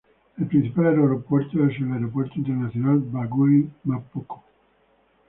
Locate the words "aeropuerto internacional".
1.93-2.97